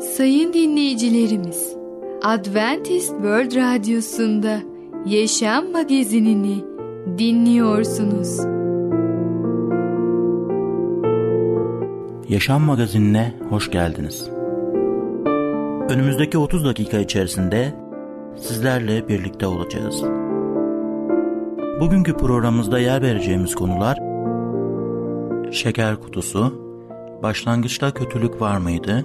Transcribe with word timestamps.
Sayın 0.00 0.52
dinleyicilerimiz, 0.52 1.76
Adventist 2.22 3.08
World 3.08 3.56
Radyosu'nda 3.56 4.58
Yaşam 5.06 5.72
Magazinini 5.72 6.64
dinliyorsunuz. 7.18 8.38
Yaşam 12.28 12.62
Magazinine 12.62 13.34
hoş 13.48 13.70
geldiniz. 13.70 14.28
Önümüzdeki 15.88 16.38
30 16.38 16.64
dakika 16.64 16.98
içerisinde 16.98 17.74
sizlerle 18.36 19.08
birlikte 19.08 19.46
olacağız. 19.46 20.02
Bugünkü 21.80 22.16
programımızda 22.16 22.78
yer 22.78 23.02
vereceğimiz 23.02 23.54
konular 23.54 23.98
Şeker 25.52 25.96
kutusu, 25.96 26.54
başlangıçta 27.22 27.94
kötülük 27.94 28.40
var 28.40 28.58
mıydı, 28.58 29.04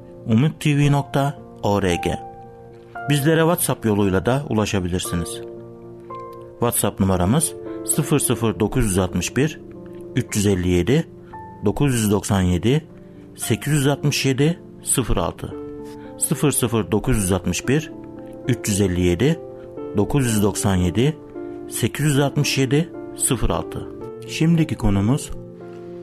Bizlere 3.09 3.41
WhatsApp 3.41 3.85
yoluyla 3.85 4.25
da 4.25 4.43
ulaşabilirsiniz. 4.49 5.41
WhatsApp 6.51 6.99
numaramız 6.99 7.53
00961 7.97 9.59
357 10.15 11.07
997 11.65 12.85
867 13.35 14.59
06 15.15 15.53
00961 16.91 17.91
357 18.47 19.39
997 19.97 21.17
867 21.69 22.89
06 23.41 23.87
Şimdiki 24.27 24.75
konumuz 24.75 25.31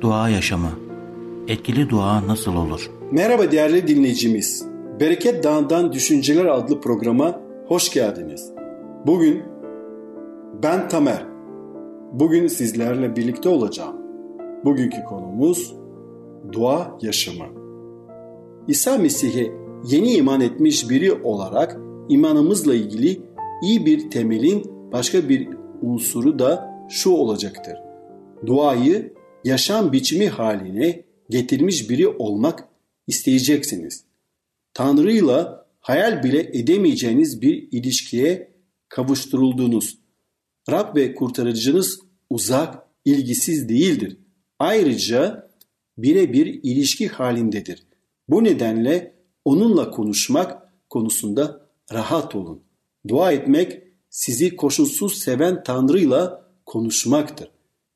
dua 0.00 0.28
yaşamı. 0.28 0.70
Etkili 1.48 1.90
dua 1.90 2.26
nasıl 2.26 2.56
olur? 2.56 2.97
Merhaba 3.12 3.50
değerli 3.50 3.88
dinleyicimiz. 3.88 4.66
Bereket 5.00 5.44
Dağı'ndan 5.44 5.92
Düşünceler 5.92 6.44
adlı 6.44 6.80
programa 6.80 7.40
hoş 7.66 7.92
geldiniz. 7.92 8.52
Bugün 9.06 9.42
ben 10.62 10.88
Tamer. 10.88 11.26
Bugün 12.12 12.46
sizlerle 12.46 13.16
birlikte 13.16 13.48
olacağım. 13.48 13.96
Bugünkü 14.64 15.04
konumuz 15.04 15.74
dua 16.52 16.98
yaşamı. 17.02 17.44
İsa 18.68 18.98
Mesih'e 18.98 19.52
yeni 19.84 20.12
iman 20.12 20.40
etmiş 20.40 20.90
biri 20.90 21.12
olarak 21.12 21.76
imanımızla 22.08 22.74
ilgili 22.74 23.20
iyi 23.62 23.86
bir 23.86 24.10
temelin 24.10 24.62
başka 24.92 25.28
bir 25.28 25.48
unsuru 25.82 26.38
da 26.38 26.70
şu 26.88 27.10
olacaktır. 27.10 27.76
Duayı 28.46 29.12
yaşam 29.44 29.92
biçimi 29.92 30.28
haline 30.28 31.02
getirmiş 31.30 31.90
biri 31.90 32.08
olmak 32.08 32.67
isteyeceksiniz. 33.08 34.04
Tanrı'yla 34.74 35.66
hayal 35.80 36.22
bile 36.22 36.40
edemeyeceğiniz 36.40 37.42
bir 37.42 37.68
ilişkiye 37.72 38.52
kavuşturuldunuz. 38.88 39.98
Rab 40.70 40.96
ve 40.96 41.14
kurtarıcınız 41.14 42.00
uzak, 42.30 42.82
ilgisiz 43.04 43.68
değildir. 43.68 44.16
Ayrıca 44.58 45.50
birebir 45.98 46.60
ilişki 46.62 47.08
halindedir. 47.08 47.82
Bu 48.28 48.44
nedenle 48.44 49.14
onunla 49.44 49.90
konuşmak 49.90 50.72
konusunda 50.90 51.68
rahat 51.92 52.34
olun. 52.34 52.62
Dua 53.08 53.32
etmek 53.32 53.82
sizi 54.10 54.56
koşulsuz 54.56 55.18
seven 55.18 55.62
Tanrı'yla 55.62 56.50
konuşmaktır. 56.66 57.50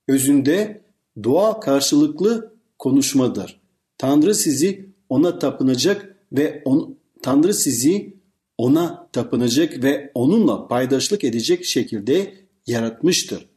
Özünde 0.09 0.83
dua 1.23 1.61
karşılıklı 1.61 2.55
konuşmadır. 2.79 3.61
Tanrı 3.99 4.35
sizi 4.35 4.92
ona 5.13 5.39
tapınacak 5.39 6.17
ve 6.33 6.63
on, 6.65 6.99
Tanrı 7.23 7.55
sizi 7.55 8.17
ona 8.59 9.09
tapınacak 9.13 9.83
ve 9.85 10.11
onunla 10.15 10.69
paydaşlık 10.69 11.25
edecek 11.25 11.65
şekilde 11.65 12.35
yaratmıştır. 12.67 13.49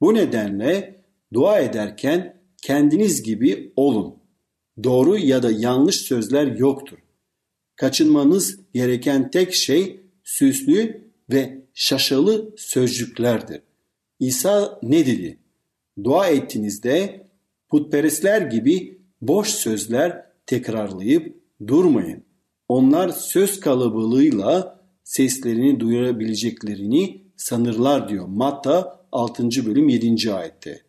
Bu 0.00 0.14
nedenle 0.14 1.02
dua 1.32 1.60
ederken 1.60 2.40
kendiniz 2.62 3.22
gibi 3.22 3.72
olun. 3.76 4.14
Doğru 4.84 5.18
ya 5.18 5.42
da 5.42 5.50
yanlış 5.50 5.96
sözler 5.96 6.46
yoktur. 6.46 6.98
Kaçınmanız 7.76 8.58
gereken 8.74 9.30
tek 9.30 9.54
şey 9.54 10.00
süslü 10.24 11.10
ve 11.30 11.62
şaşalı 11.74 12.50
sözcüklerdir. 12.56 13.60
İsa 14.20 14.78
ne 14.82 15.06
dedi? 15.06 15.38
Dua 16.04 16.28
ettiğinizde 16.28 17.26
putperestler 17.68 18.42
gibi 18.42 18.98
boş 19.20 19.48
sözler 19.48 20.26
tekrarlayıp 20.46 21.36
durmayın. 21.66 22.22
Onlar 22.68 23.08
söz 23.08 23.60
kalabalığıyla 23.60 24.80
seslerini 25.04 25.80
duyurabileceklerini 25.80 27.22
sanırlar 27.36 28.08
diyor 28.08 28.26
Matta 28.26 29.00
6. 29.12 29.66
bölüm 29.66 29.88
7. 29.88 30.32
ayette. 30.32 30.82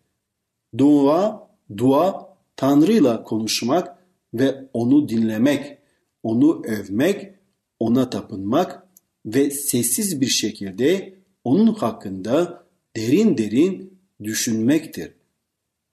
Dua, 0.77 1.49
dua 1.77 2.37
Tanrı'yla 2.55 3.23
konuşmak 3.23 3.97
ve 4.33 4.69
onu 4.73 5.09
dinlemek, 5.09 5.77
onu 6.23 6.63
övmek, 6.65 7.33
ona 7.79 8.09
tapınmak 8.09 8.87
ve 9.25 9.51
sessiz 9.51 10.21
bir 10.21 10.27
şekilde 10.27 11.15
onun 11.43 11.73
hakkında 11.73 12.63
derin 12.95 13.37
derin 13.37 13.99
düşünmektir. 14.23 15.11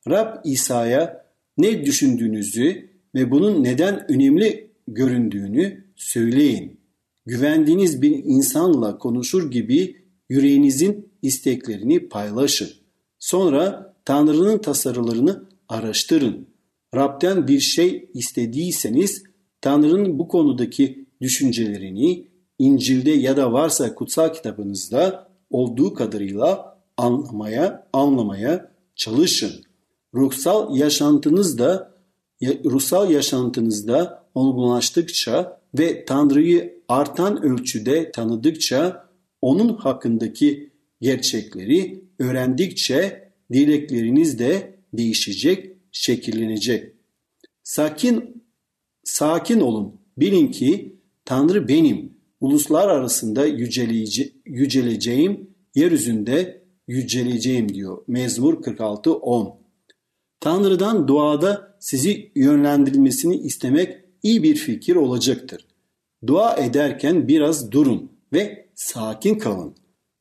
Rab 0.09 0.37
İsa'ya 0.45 1.27
ne 1.59 1.85
düşündüğünüzü 1.85 2.94
ve 3.15 3.31
bunun 3.31 3.65
neden 3.65 4.11
önemli 4.13 4.71
göründüğünü 4.89 5.85
söyleyin. 5.97 6.81
Güvendiğiniz 7.27 8.03
bir 8.03 8.11
insanla 8.25 8.99
konuşur 8.99 9.51
gibi 9.51 9.97
yüreğinizin 10.29 11.09
isteklerini 11.23 12.09
paylaşın. 12.09 12.71
Sonra 13.19 13.95
Tanrı'nın 14.05 14.59
tasarılarını 14.59 15.45
araştırın. 15.69 16.47
Rab'den 16.95 17.49
bir 17.49 17.61
şey 17.61 18.11
istediyseniz 18.15 19.23
Tanrı'nın 19.61 20.19
bu 20.19 20.29
konudaki 20.29 21.07
düşüncelerini 21.21 22.29
İncil'de 22.59 23.11
ya 23.11 23.37
da 23.37 23.53
varsa 23.53 23.95
kutsal 23.95 24.33
kitabınızda 24.33 25.29
olduğu 25.51 25.95
kadarıyla 25.95 26.79
anlamaya, 26.97 27.89
anlamaya 27.93 28.73
çalışın. 28.97 29.53
Ruhsal 30.15 30.77
yaşantınızda 30.77 31.94
ruhsal 32.65 33.10
yaşantınızda 33.10 34.25
olgunlaştıkça 34.34 35.60
ve 35.78 36.05
Tanrı'yı 36.05 36.82
artan 36.88 37.43
ölçüde 37.43 38.12
tanıdıkça 38.12 39.09
onun 39.43 39.77
hakkındaki 39.77 40.71
gerçekleri 41.00 42.05
öğrendikçe 42.19 43.31
dilekleriniz 43.53 44.38
de 44.38 44.78
değişecek, 44.93 45.77
şekillenecek. 45.93 46.93
Sakin 47.62 48.44
sakin 49.05 49.61
olun. 49.61 50.00
Bilin 50.16 50.49
ki 50.49 50.97
Tanrı 51.25 51.69
benim. 51.69 52.14
Uluslar 52.40 52.88
arasında 52.88 53.47
yüceleceğim, 54.47 55.50
yeryüzünde 55.75 56.64
yüceleceğim 56.88 57.75
diyor. 57.75 58.05
Mezmur 58.06 58.62
46 58.62 59.14
10. 59.14 59.58
Tanrı'dan 60.40 61.08
duada 61.08 61.74
sizi 61.85 62.31
yönlendirilmesini 62.35 63.37
istemek 63.37 63.99
iyi 64.23 64.43
bir 64.43 64.57
fikir 64.57 64.97
olacaktır. 64.97 65.67
Dua 66.27 66.57
ederken 66.57 67.29
biraz 67.29 67.73
durun 67.73 68.13
ve 68.33 68.69
sakin 68.75 69.39
kalın. 69.39 69.75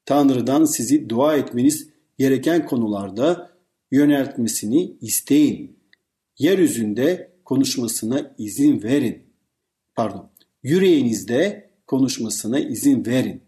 Tanrı'dan 0.05 0.65
sizi 0.65 1.09
dua 1.09 1.35
etmeniz 1.37 1.89
gereken 2.17 2.65
konularda 2.65 3.51
yöneltmesini 3.91 4.97
isteyin. 5.01 5.79
Yeryüzünde 6.39 7.31
konuşmasına 7.45 8.35
izin 8.37 8.83
verin. 8.83 9.23
Pardon, 9.95 10.29
yüreğinizde 10.63 11.69
konuşmasına 11.87 12.59
izin 12.59 13.05
verin. 13.05 13.41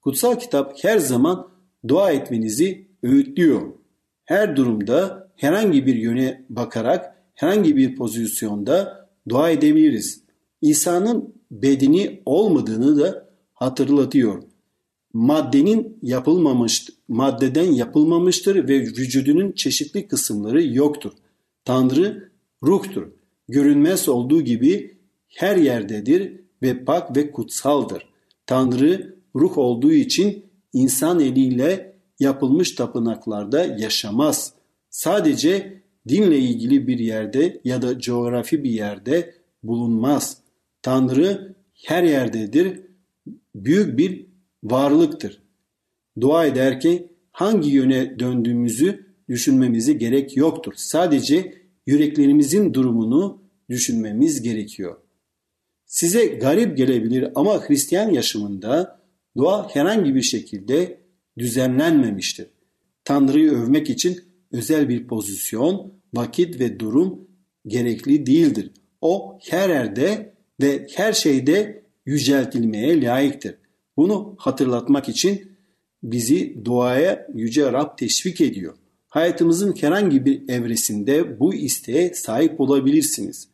Kutsal 0.00 0.38
kitap 0.38 0.84
her 0.84 0.98
zaman 0.98 1.50
dua 1.88 2.12
etmenizi 2.12 2.88
öğütlüyor. 3.02 3.72
Her 4.24 4.56
durumda 4.56 5.32
herhangi 5.36 5.86
bir 5.86 5.94
yöne 5.94 6.44
bakarak 6.48 7.11
herhangi 7.34 7.76
bir 7.76 7.96
pozisyonda 7.96 9.08
dua 9.28 9.50
edebiliriz. 9.50 10.22
İsa'nın 10.60 11.34
bedeni 11.50 12.22
olmadığını 12.26 13.00
da 13.00 13.28
hatırlatıyor. 13.54 14.42
Maddenin 15.12 15.98
yapılmamış, 16.02 16.88
maddeden 17.08 17.72
yapılmamıştır 17.72 18.68
ve 18.68 18.80
vücudunun 18.80 19.52
çeşitli 19.52 20.08
kısımları 20.08 20.62
yoktur. 20.62 21.12
Tanrı 21.64 22.30
ruhtur. 22.62 23.08
Görünmez 23.48 24.08
olduğu 24.08 24.42
gibi 24.42 24.98
her 25.28 25.56
yerdedir 25.56 26.40
ve 26.62 26.84
pak 26.84 27.16
ve 27.16 27.30
kutsaldır. 27.30 28.06
Tanrı 28.46 29.16
ruh 29.36 29.58
olduğu 29.58 29.92
için 29.92 30.44
insan 30.72 31.20
eliyle 31.20 31.96
yapılmış 32.20 32.74
tapınaklarda 32.74 33.64
yaşamaz. 33.64 34.52
Sadece 34.90 35.81
dinle 36.08 36.38
ilgili 36.38 36.86
bir 36.86 36.98
yerde 36.98 37.60
ya 37.64 37.82
da 37.82 37.98
coğrafi 37.98 38.64
bir 38.64 38.70
yerde 38.70 39.34
bulunmaz. 39.62 40.38
Tanrı 40.82 41.54
her 41.84 42.02
yerdedir, 42.02 42.80
büyük 43.54 43.98
bir 43.98 44.26
varlıktır. 44.64 45.42
Dua 46.20 46.46
ederken 46.46 47.08
hangi 47.32 47.70
yöne 47.70 48.18
döndüğümüzü 48.18 49.06
düşünmemize 49.28 49.92
gerek 49.92 50.36
yoktur. 50.36 50.72
Sadece 50.76 51.54
yüreklerimizin 51.86 52.74
durumunu 52.74 53.42
düşünmemiz 53.70 54.42
gerekiyor. 54.42 54.96
Size 55.86 56.26
garip 56.26 56.76
gelebilir 56.76 57.28
ama 57.34 57.68
Hristiyan 57.68 58.10
yaşamında 58.10 59.00
dua 59.36 59.68
herhangi 59.74 60.14
bir 60.14 60.22
şekilde 60.22 61.00
düzenlenmemiştir. 61.38 62.46
Tanrı'yı 63.04 63.50
övmek 63.50 63.90
için 63.90 64.31
özel 64.52 64.88
bir 64.88 65.06
pozisyon, 65.06 65.92
vakit 66.14 66.60
ve 66.60 66.80
durum 66.80 67.28
gerekli 67.66 68.26
değildir. 68.26 68.70
O 69.00 69.38
her 69.50 69.68
yerde 69.68 70.34
ve 70.60 70.86
her 70.94 71.12
şeyde 71.12 71.82
yüceltilmeye 72.06 73.02
layıktır. 73.02 73.54
Bunu 73.96 74.34
hatırlatmak 74.38 75.08
için 75.08 75.52
bizi 76.02 76.64
duaya 76.64 77.26
Yüce 77.34 77.72
Rab 77.72 77.98
teşvik 77.98 78.40
ediyor. 78.40 78.74
Hayatımızın 79.08 79.74
herhangi 79.80 80.24
bir 80.24 80.48
evresinde 80.48 81.40
bu 81.40 81.54
isteğe 81.54 82.14
sahip 82.14 82.60
olabilirsiniz. 82.60 83.48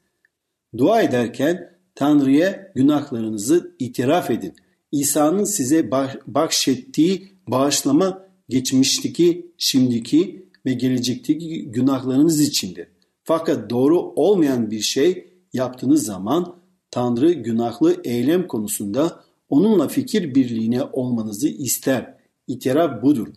Dua 0.77 1.03
ederken 1.03 1.79
Tanrı'ya 1.95 2.73
günahlarınızı 2.75 3.75
itiraf 3.79 4.31
edin. 4.31 4.55
İsa'nın 4.93 5.45
size 5.45 5.91
bahşettiği 6.27 7.33
bağışlama 7.49 8.29
geçmişteki, 8.49 9.53
şimdiki 9.59 10.48
ve 10.69 10.73
gelecekteki 10.73 11.71
günahlarınız 11.71 12.41
içindir. 12.41 12.89
Fakat 13.25 13.71
doğru 13.71 14.01
olmayan 14.01 14.71
bir 14.71 14.81
şey 14.81 15.33
yaptığınız 15.53 16.05
zaman 16.05 16.57
Tanrı 16.91 17.33
günahlı 17.33 17.97
eylem 18.05 18.47
konusunda 18.47 19.25
onunla 19.49 19.89
fikir 19.89 20.35
birliğine 20.35 20.83
olmanızı 20.83 21.49
ister. 21.49 22.15
İtiraf 22.47 23.03
budur. 23.03 23.29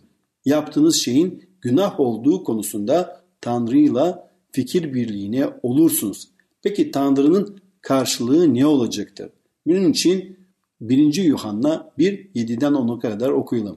Yaptığınız 0.44 0.96
şeyin 0.96 1.44
günah 1.60 2.00
olduğu 2.00 2.44
konusunda 2.44 3.24
Tanrı'yla 3.40 4.30
fikir 4.50 4.94
birliğine 4.94 5.48
olursunuz. 5.62 6.28
Peki 6.62 6.90
Tanrı'nın 6.90 7.58
karşılığı 7.80 8.54
ne 8.54 8.66
olacaktır? 8.66 9.30
Bunun 9.66 9.90
için 9.90 10.36
1. 10.80 11.22
Yuhanna 11.22 11.92
1 11.98 12.30
7'den 12.34 12.72
10'a 12.72 12.98
kadar 12.98 13.30
okuyalım. 13.30 13.76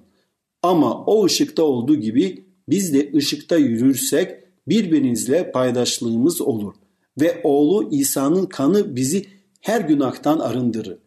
Ama 0.64 1.06
o 1.06 1.26
ışıkta 1.26 1.64
olduğu 1.64 1.96
gibi 1.96 2.45
biz 2.70 2.94
de 2.94 3.12
ışıkta 3.16 3.58
yürürsek 3.58 4.36
birbirinizle 4.68 5.52
paydaşlığımız 5.52 6.42
olur 6.42 6.74
ve 7.22 7.42
oğlu 7.44 7.90
İsa'nın 7.92 8.46
kanı 8.46 8.96
bizi 8.96 9.26
her 9.62 9.82
günahtan 9.82 10.40
arındırır. 10.40 10.98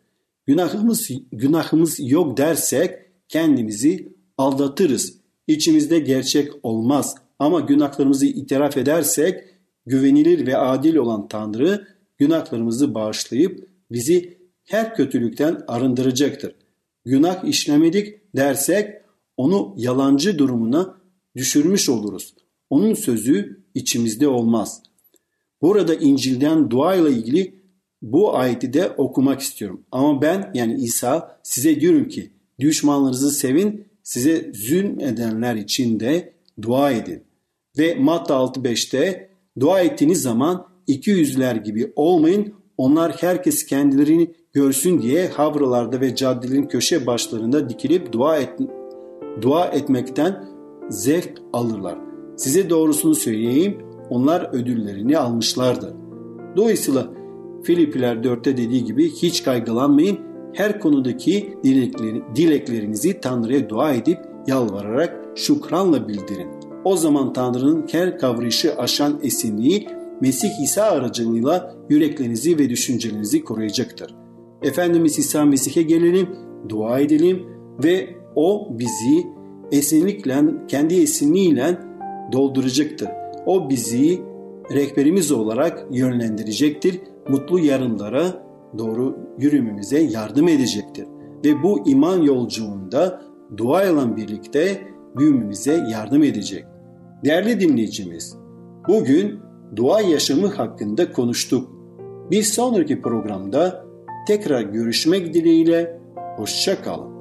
Günahımız 0.46 1.10
günahımız 1.32 2.10
yok 2.10 2.36
dersek 2.36 2.90
kendimizi 3.28 4.12
aldatırız. 4.38 5.14
İçimizde 5.46 5.98
gerçek 5.98 6.52
olmaz 6.62 7.14
ama 7.38 7.60
günahlarımızı 7.60 8.26
itiraf 8.26 8.76
edersek 8.76 9.44
güvenilir 9.86 10.46
ve 10.46 10.56
adil 10.56 10.96
olan 10.96 11.28
Tanrı 11.28 11.86
günahlarımızı 12.18 12.94
bağışlayıp 12.94 13.68
bizi 13.90 14.38
her 14.64 14.94
kötülükten 14.94 15.60
arındıracaktır. 15.68 16.54
Günah 17.04 17.44
işlemedik 17.44 18.36
dersek 18.36 18.94
onu 19.36 19.74
yalancı 19.76 20.38
durumuna 20.38 20.97
düşürmüş 21.38 21.88
oluruz. 21.88 22.34
Onun 22.70 22.94
sözü 22.94 23.64
içimizde 23.74 24.28
olmaz. 24.28 24.82
Burada 25.62 25.94
İncil'den 25.94 26.70
dua 26.70 26.94
ile 26.94 27.10
ilgili 27.10 27.58
bu 28.02 28.36
ayeti 28.36 28.72
de 28.72 28.90
okumak 28.90 29.40
istiyorum. 29.40 29.82
Ama 29.92 30.22
ben 30.22 30.50
yani 30.54 30.74
İsa 30.74 31.40
size 31.42 31.80
diyorum 31.80 32.08
ki 32.08 32.32
düşmanlarınızı 32.58 33.30
sevin, 33.30 33.86
size 34.02 34.52
zulm 34.54 35.00
edenler 35.00 35.54
için 35.54 36.00
de 36.00 36.34
dua 36.62 36.90
edin. 36.90 37.22
Ve 37.78 37.94
Matta 37.94 38.34
6.5'te 38.34 39.30
dua 39.60 39.80
ettiğiniz 39.80 40.22
zaman 40.22 40.66
iki 40.86 41.10
yüzler 41.10 41.56
gibi 41.56 41.92
olmayın. 41.96 42.54
Onlar 42.76 43.12
herkes 43.12 43.66
kendilerini 43.66 44.30
görsün 44.52 45.02
diye 45.02 45.28
havralarda 45.28 46.00
ve 46.00 46.14
caddelerin 46.14 46.66
köşe 46.66 47.06
başlarında 47.06 47.68
dikilip 47.68 48.12
dua, 48.12 48.38
et, 48.38 48.58
dua 49.42 49.66
etmekten 49.66 50.57
zevk 50.88 51.32
alırlar. 51.52 51.98
Size 52.36 52.70
doğrusunu 52.70 53.14
söyleyeyim, 53.14 53.78
onlar 54.10 54.48
ödüllerini 54.52 55.18
almışlardır. 55.18 55.92
Dolayısıyla 56.56 57.08
Filipiler 57.62 58.16
4'te 58.16 58.56
dediği 58.56 58.84
gibi 58.84 59.10
hiç 59.10 59.44
kaygılanmayın, 59.44 60.18
her 60.54 60.80
konudaki 60.80 61.54
dileklerinizi 62.34 63.20
Tanrı'ya 63.20 63.68
dua 63.68 63.92
edip 63.92 64.18
yalvararak 64.46 65.16
şükranla 65.34 66.08
bildirin. 66.08 66.48
O 66.84 66.96
zaman 66.96 67.32
Tanrı'nın 67.32 67.86
her 67.92 68.18
kavrayışı 68.18 68.76
aşan 68.76 69.18
esinliği 69.22 69.88
Mesih 70.20 70.48
İsa 70.64 70.82
aracılığıyla 70.82 71.74
yüreklerinizi 71.88 72.58
ve 72.58 72.70
düşüncelerinizi 72.70 73.44
koruyacaktır. 73.44 74.14
Efendimiz 74.62 75.18
İsa 75.18 75.44
Mesih'e 75.44 75.82
gelelim, 75.82 76.28
dua 76.68 76.98
edelim 76.98 77.46
ve 77.84 78.08
o 78.36 78.68
bizi 78.70 79.26
esinlikle, 79.72 80.44
kendi 80.68 80.94
esinliğiyle 80.94 81.78
dolduracaktır. 82.32 83.08
O 83.46 83.70
bizi 83.70 84.20
rehberimiz 84.74 85.32
olarak 85.32 85.86
yönlendirecektir. 85.90 87.00
Mutlu 87.28 87.58
yarınlara 87.58 88.42
doğru 88.78 89.16
yürümemize 89.38 90.00
yardım 90.00 90.48
edecektir. 90.48 91.06
Ve 91.44 91.62
bu 91.62 91.88
iman 91.88 92.22
yolculuğunda 92.22 93.22
dua 93.56 93.84
ile 93.84 94.16
birlikte 94.16 94.82
büyümemize 95.16 95.84
yardım 95.92 96.22
edecek. 96.22 96.64
Değerli 97.24 97.60
dinleyicimiz, 97.60 98.36
bugün 98.88 99.40
dua 99.76 100.00
yaşamı 100.00 100.46
hakkında 100.46 101.12
konuştuk. 101.12 101.70
Bir 102.30 102.42
sonraki 102.42 103.02
programda 103.02 103.84
tekrar 104.26 104.62
görüşmek 104.62 105.34
dileğiyle, 105.34 106.00
hoşçakalın. 106.36 107.17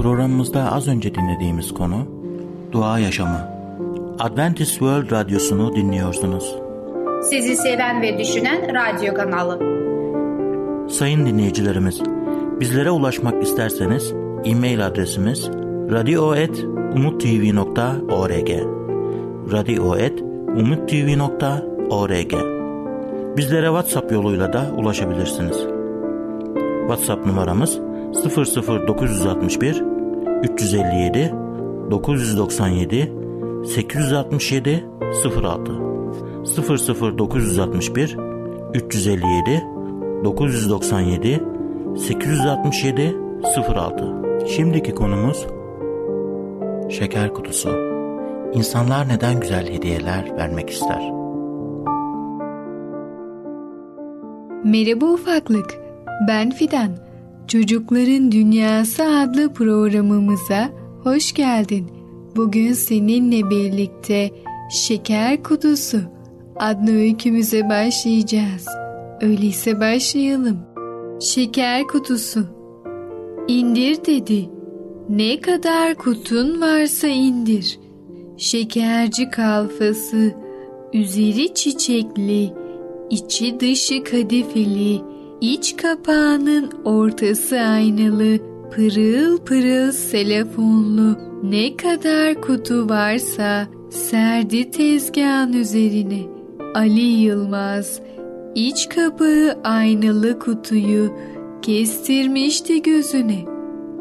Programımızda 0.00 0.72
az 0.72 0.88
önce 0.88 1.14
dinlediğimiz 1.14 1.74
konu 1.74 2.06
dua 2.72 2.98
yaşamı. 2.98 3.50
Adventist 4.18 4.70
World 4.70 5.10
Radyosu'nu 5.10 5.76
dinliyorsunuz. 5.76 6.56
Sizi 7.22 7.56
seven 7.56 8.02
ve 8.02 8.18
düşünen 8.18 8.74
radyo 8.74 9.14
kanalı. 9.14 9.58
Sayın 10.90 11.26
dinleyicilerimiz, 11.26 12.02
bizlere 12.60 12.90
ulaşmak 12.90 13.42
isterseniz 13.42 14.14
e-mail 14.44 14.86
adresimiz 14.86 15.50
radio.umutv.org 15.90 18.50
radio.umutv.org 19.52 22.32
Bizlere 23.36 23.66
WhatsApp 23.66 24.12
yoluyla 24.12 24.52
da 24.52 24.70
ulaşabilirsiniz. 24.76 25.56
WhatsApp 26.88 27.26
numaramız 27.26 27.89
00961 28.14 29.82
357 30.42 31.32
997 31.90 33.12
867 33.66 34.84
06 35.42 35.72
00961 36.44 38.16
357 38.74 39.62
997 40.24 41.40
867 41.96 43.16
06 43.74 44.04
Şimdiki 44.46 44.94
konumuz 44.94 45.46
Şeker 46.90 47.34
kutusu. 47.34 47.70
İnsanlar 48.52 49.08
neden 49.08 49.40
güzel 49.40 49.68
hediyeler 49.68 50.36
vermek 50.36 50.70
ister? 50.70 51.10
Merhaba 54.64 55.06
ufaklık. 55.06 55.80
Ben 56.28 56.50
Fidan. 56.50 57.09
Çocukların 57.48 58.32
Dünyası 58.32 59.04
adlı 59.04 59.52
programımıza 59.52 60.70
hoş 61.02 61.32
geldin. 61.32 61.86
Bugün 62.36 62.72
seninle 62.72 63.50
birlikte 63.50 64.30
Şeker 64.70 65.42
Kutusu 65.42 65.98
adlı 66.56 66.92
öykümüze 66.92 67.68
başlayacağız. 67.68 68.66
Öyleyse 69.20 69.80
başlayalım. 69.80 70.58
Şeker 71.20 71.86
Kutusu 71.86 72.60
İndir 73.48 74.04
dedi. 74.06 74.48
Ne 75.08 75.40
kadar 75.40 75.94
kutun 75.94 76.60
varsa 76.60 77.08
indir. 77.08 77.78
Şekerci 78.36 79.30
kalfası, 79.30 80.34
üzeri 80.92 81.54
çiçekli, 81.54 82.52
içi 83.10 83.60
dışı 83.60 84.04
kadifeli, 84.04 85.00
iç 85.40 85.76
kapağının 85.76 86.70
ortası 86.84 87.60
aynalı, 87.60 88.38
pırıl 88.70 89.38
pırıl 89.38 89.92
selefonlu 89.92 91.18
ne 91.42 91.76
kadar 91.76 92.40
kutu 92.40 92.88
varsa 92.88 93.68
serdi 93.90 94.70
tezgahın 94.70 95.52
üzerine. 95.52 96.22
Ali 96.74 97.00
Yılmaz 97.00 98.00
iç 98.54 98.88
kapağı 98.88 99.60
aynalı 99.64 100.38
kutuyu 100.38 101.12
kestirmişti 101.62 102.82
gözüne. 102.82 103.44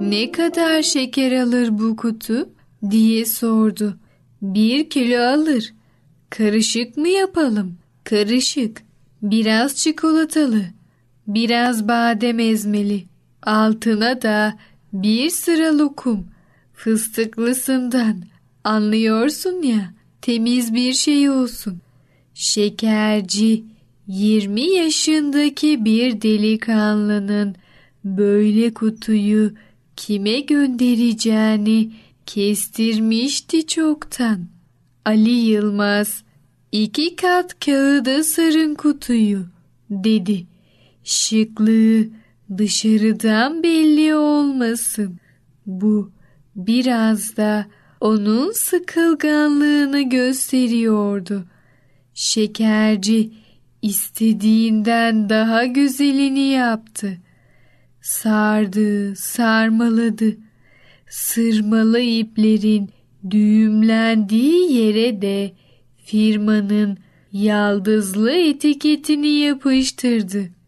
Ne 0.01 0.31
kadar 0.31 0.81
şeker 0.81 1.31
alır 1.31 1.79
bu 1.79 1.95
kutu 1.95 2.49
diye 2.91 3.25
sordu. 3.25 3.97
Bir 4.41 4.89
kilo 4.89 5.21
alır. 5.21 5.73
Karışık 6.29 6.97
mı 6.97 7.09
yapalım? 7.09 7.77
Karışık. 8.03 8.81
Biraz 9.21 9.75
çikolatalı. 9.75 10.78
Biraz 11.29 11.87
badem 11.87 12.39
ezmeli. 12.39 13.05
Altına 13.43 14.21
da 14.21 14.57
bir 14.93 15.29
sıra 15.29 15.77
lokum. 15.77 16.27
Fıstıklısından. 16.73 18.23
Anlıyorsun 18.63 19.61
ya. 19.61 19.93
Temiz 20.21 20.73
bir 20.73 20.93
şey 20.93 21.29
olsun. 21.29 21.77
Şekerci 22.33 23.63
20 24.07 24.61
yaşındaki 24.61 25.85
bir 25.85 26.21
delikanlının 26.21 27.55
böyle 28.05 28.73
kutuyu 28.73 29.51
kime 29.95 30.39
göndereceğini 30.39 31.91
kestirmişti 32.25 33.67
çoktan. 33.67 34.45
Ali 35.05 35.29
Yılmaz 35.29 36.23
iki 36.71 37.15
kat 37.15 37.65
kağıda 37.65 38.23
sarın 38.23 38.75
kutuyu 38.75 39.45
dedi. 39.89 40.48
Şıklığı 41.09 42.07
dışarıdan 42.57 43.63
belli 43.63 44.15
olmasın. 44.15 45.19
Bu 45.65 46.11
biraz 46.55 47.37
da 47.37 47.67
onun 48.01 48.51
sıkılganlığını 48.51 50.01
gösteriyordu. 50.01 51.45
Şekerci 52.13 53.31
istediğinden 53.81 55.29
daha 55.29 55.65
güzelini 55.65 56.47
yaptı. 56.47 57.17
Sardı, 58.01 59.15
sarmaladı. 59.15 60.37
Sırmalı 61.09 61.99
iplerin 61.99 62.89
düğümlendiği 63.29 64.73
yere 64.73 65.21
de 65.21 65.51
firmanın 65.97 66.97
yaldızlı 67.31 68.31
etiketini 68.31 69.27
yapıştırdı. 69.27 70.58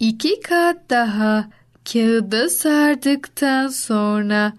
İki 0.00 0.40
kat 0.40 0.90
daha 0.90 1.50
kağıda 1.92 2.48
sardıktan 2.48 3.68
sonra 3.68 4.52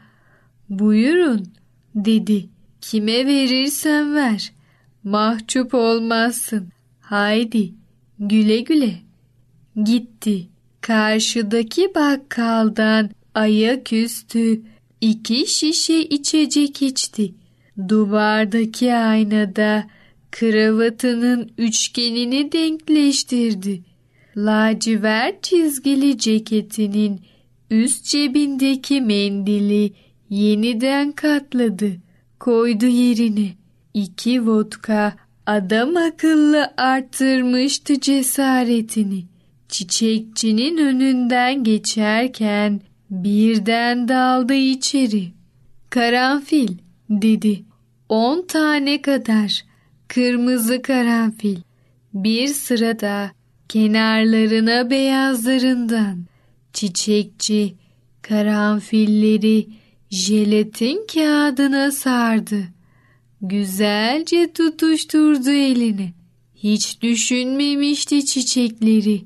buyurun 0.69 1.48
dedi. 1.96 2.50
Kime 2.81 3.27
verirsen 3.27 4.15
ver. 4.15 4.51
Mahcup 5.03 5.74
olmazsın. 5.74 6.69
Haydi 7.00 7.74
güle 8.19 8.60
güle. 8.60 8.93
Gitti. 9.84 10.48
Karşıdaki 10.81 11.96
bakkaldan 11.96 13.10
ayaküstü 13.36 14.62
iki 15.01 15.48
şişe 15.48 16.00
içecek 16.00 16.81
içti. 16.81 17.34
Duvardaki 17.88 18.93
aynada 18.93 19.88
kravatının 20.31 21.51
üçgenini 21.58 22.51
denkleştirdi. 22.51 23.88
Lacivert 24.46 25.43
çizgili 25.43 26.17
ceketinin 26.17 27.22
üst 27.69 28.05
cebindeki 28.05 29.01
mendili 29.01 29.93
yeniden 30.29 31.12
katladı. 31.12 31.91
Koydu 32.39 32.86
yerine. 32.86 33.50
İki 33.93 34.48
vodka 34.48 35.13
adam 35.46 35.98
akıllı 35.98 36.74
arttırmıştı 36.77 38.00
cesaretini. 38.00 39.25
Çiçekçinin 39.69 40.77
önünden 40.77 41.63
geçerken 41.63 42.81
birden 43.10 44.08
daldı 44.08 44.53
içeri. 44.53 45.27
Karanfil 45.89 46.69
dedi. 47.10 47.63
On 48.10 48.46
tane 48.48 49.01
kadar 49.01 49.65
kırmızı 50.08 50.81
karanfil. 50.81 51.58
Bir 52.13 52.48
sırada 52.48 53.31
kenarlarına 53.70 54.90
beyazlarından 54.90 56.26
çiçekçi 56.74 57.76
karanfilleri 58.22 59.68
jelatin 60.10 61.08
kağıdına 61.14 61.92
sardı. 61.92 62.64
Güzelce 63.42 64.54
tutuşturdu 64.54 65.50
elini. 65.50 66.14
Hiç 66.56 67.02
düşünmemişti 67.02 68.26
çiçekleri 68.26 69.22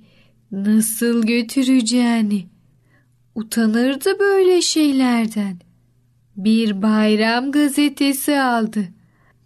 nasıl 0.51 1.25
götüreceğini. 1.25 2.45
Utanırdı 3.35 4.19
böyle 4.19 4.61
şeylerden. 4.61 5.59
Bir 6.37 6.81
bayram 6.81 7.51
gazetesi 7.51 8.39
aldı. 8.39 8.87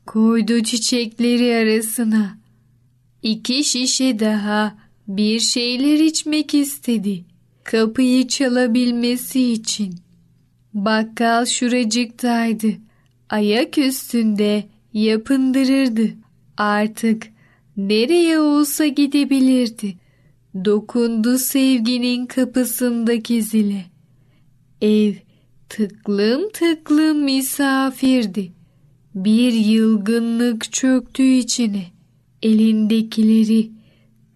Koydu 0.05 0.63
çiçekleri 0.63 1.55
arasına. 1.55 2.37
İki 3.23 3.63
şişe 3.63 4.19
daha 4.19 4.86
bir 5.07 5.39
şeyler 5.39 5.99
içmek 5.99 6.53
istedi. 6.53 7.25
Kapıyı 7.63 8.27
çalabilmesi 8.27 9.51
için. 9.51 9.95
Bakkal 10.73 11.45
şuracıktaydı. 11.45 12.67
Ayak 13.29 13.77
üstünde 13.77 14.63
yapındırırdı. 14.93 16.09
Artık 16.57 17.27
nereye 17.77 18.39
olsa 18.39 18.87
gidebilirdi. 18.87 19.97
Dokundu 20.65 21.37
sevginin 21.37 22.25
kapısındaki 22.25 23.43
zile. 23.43 23.85
Ev 24.81 25.13
tıklım 25.69 26.49
tıklım 26.53 27.23
misafirdi. 27.23 28.51
Bir 29.15 29.53
yılgınlık 29.53 30.71
çöktü 30.73 31.23
içine. 31.23 31.83
Elindekileri 32.43 33.76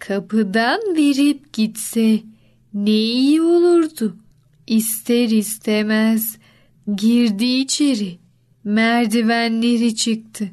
kapıdan 0.08 0.79
verip 0.96 1.53
gitse 1.53 2.20
ne 2.74 2.91
iyi 2.91 3.41
olurdu. 3.41 4.17
İster 4.67 5.29
istemez 5.29 6.38
girdi 6.96 7.46
içeri. 7.46 8.17
Merdivenleri 8.63 9.96
çıktı. 9.96 10.50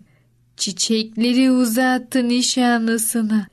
Çiçekleri 0.56 1.50
uzattı 1.50 2.28
nişanlısına. 2.28 3.46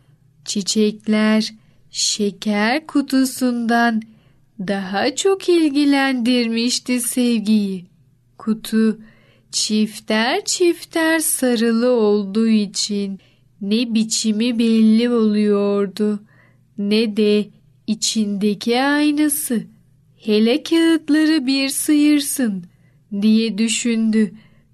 Çiçekler 0.46 1.54
şeker 1.92 2.88
kutusundan 2.88 4.02
daha 4.60 5.16
çok 5.16 5.50
ilgilendirmişti 5.50 7.02
sevgiyi. 7.02 7.86
Kutu 8.38 9.00
çifter 9.52 10.46
çifter 10.46 11.20
sarılı 11.20 11.92
olduğu 11.92 12.48
için 12.48 13.20
ne 13.70 13.94
biçimi 13.94 14.60
belli 14.60 15.10
oluyordu 15.10 16.20
ne 16.78 17.18
de 17.18 17.48
içindeki 17.88 18.82
aynası. 18.82 19.64
Hele 20.18 20.64
kağıtları 20.64 21.46
bir 21.48 21.70
sıyırsın 21.70 22.64
diye 23.22 23.58
düşündü. 23.58 24.32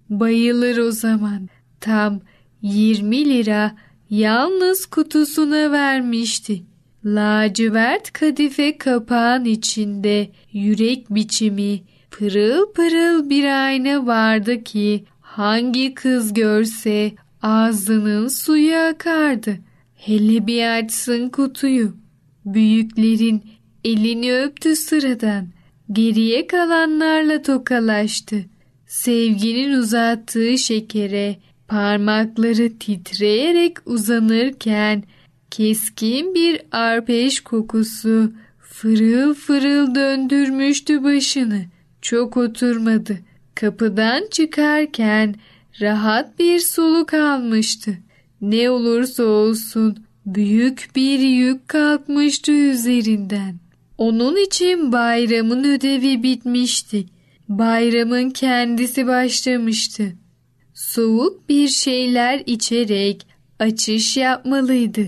Bayılır 0.09 0.77
o 0.77 0.91
zaman. 0.91 1.49
Tam 1.79 2.21
20 2.61 3.25
lira 3.25 3.75
yalnız 4.09 4.85
kutusuna 4.85 5.71
vermişti. 5.71 6.61
Lacivert 7.05 8.13
kadife 8.13 8.77
kapağın 8.77 9.45
içinde 9.45 10.29
yürek 10.53 11.09
biçimi 11.09 11.81
pırıl 12.11 12.73
pırıl 12.73 13.29
bir 13.29 13.65
ayna 13.65 14.05
vardı 14.05 14.63
ki 14.63 15.03
hangi 15.21 15.93
kız 15.93 16.33
görse 16.33 17.11
ağzının 17.41 18.27
suyu 18.27 18.75
akardı. 18.75 19.57
Hele 19.95 20.47
bir 20.47 20.77
açsın 20.79 21.29
kutuyu. 21.29 21.97
Büyüklerin 22.45 23.43
elini 23.83 24.33
öptü 24.35 24.75
sıradan. 24.75 25.47
Geriye 25.91 26.47
kalanlarla 26.47 27.41
tokalaştı. 27.41 28.45
sevginin 28.87 29.71
uzattığı 29.71 30.57
şekere 30.57 31.35
parmakları 31.67 32.79
titreyerek 32.79 33.77
uzanırken 33.85 35.03
keskin 35.51 36.35
bir 36.35 36.61
arpeş 36.71 37.39
kokusu 37.39 38.31
fırıl 38.59 39.33
fırıl 39.33 39.95
döndürmüştü 39.95 41.03
başını. 41.03 41.61
Çok 42.01 42.37
oturmadı. 42.37 43.19
Kapıdan 43.55 44.23
çıkarken 44.31 45.35
rahat 45.81 46.39
bir 46.39 46.59
soluk 46.59 47.13
almıştı. 47.13 47.97
Ne 48.41 48.69
olursa 48.69 49.23
olsun 49.23 50.05
büyük 50.25 50.89
bir 50.95 51.19
yük 51.19 51.67
kalkmıştı 51.67 52.51
üzerinden. 52.51 53.55
Onun 53.97 54.45
için 54.45 54.91
bayramın 54.91 55.63
ödevi 55.63 56.23
bitmişti. 56.23 57.05
Bayramın 57.49 58.29
kendisi 58.29 59.07
başlamıştı. 59.07 60.13
Soğuk 60.73 61.49
bir 61.49 61.67
şeyler 61.67 62.43
içerek 62.45 63.27
açış 63.59 64.17
yapmalıydı. 64.17 65.05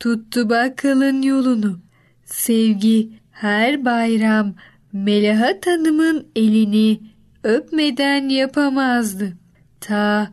Tuttu 0.00 0.50
bakkalın 0.50 1.22
yolunu. 1.22 1.80
Sevgi 2.24 3.10
her 3.30 3.84
bayram 3.84 4.54
Melahat 4.92 5.66
Hanım'ın 5.66 6.26
elini 6.36 7.00
öpmeden 7.44 8.28
yapamazdı. 8.28 9.39
Ta 9.80 10.30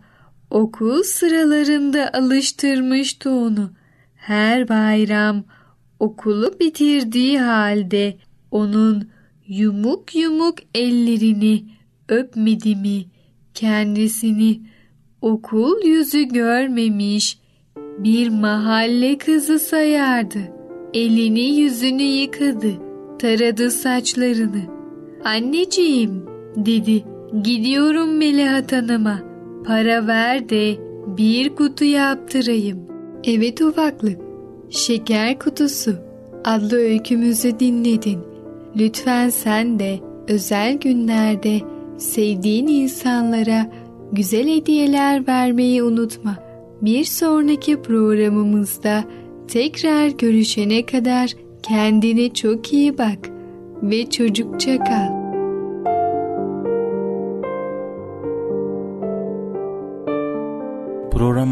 okul 0.50 1.04
sıralarında 1.04 2.10
alıştırmıştı 2.14 3.30
onu. 3.30 3.70
Her 4.16 4.70
bayram 4.70 5.44
okulu 6.00 6.60
bitirdiği 6.60 7.40
halde 7.40 8.18
onun 8.52 9.10
yumuk 9.48 10.16
yumuk 10.16 10.56
ellerini 10.76 11.66
öpmedi 12.10 12.76
mi 12.76 13.06
kendisini 13.54 14.62
okul 15.22 15.86
yüzü 15.86 16.24
görmemiş 16.24 17.40
bir 17.98 18.30
mahalle 18.30 19.18
kızı 19.18 19.60
sayardı. 19.60 20.40
Elini 20.94 21.60
yüzünü 21.60 22.04
yıkadı, 22.04 22.72
taradı 23.20 23.72
saçlarını. 23.72 24.62
Anneciğim 25.24 26.26
dedi 26.56 27.04
gidiyorum 27.44 28.18
Melahat 28.18 28.72
Hanım'a 28.72 29.27
para 29.68 30.08
ver 30.08 30.50
de 30.50 30.78
bir 31.18 31.56
kutu 31.56 31.86
yaptırayım. 31.86 32.80
Evet 33.24 33.62
ufaklık 33.62 34.20
Şeker 34.70 35.40
Kutusu 35.40 35.96
adlı 36.46 36.78
öykümüzü 36.78 37.60
dinledin. 37.60 38.20
Lütfen 38.76 39.30
sen 39.30 39.80
de 39.80 40.00
özel 40.28 40.78
günlerde 40.78 41.60
sevdiğin 41.98 42.68
insanlara 42.68 43.72
güzel 44.12 44.48
hediyeler 44.48 45.28
vermeyi 45.28 45.84
unutma. 45.84 46.36
Bir 46.82 47.04
sonraki 47.04 47.82
programımızda 47.82 49.04
tekrar 49.48 50.08
görüşene 50.08 50.86
kadar 50.86 51.32
kendine 51.64 52.34
çok 52.34 52.74
iyi 52.74 52.98
bak 52.98 53.30
ve 53.84 54.10
çocukça 54.10 54.84
kal. 54.84 55.27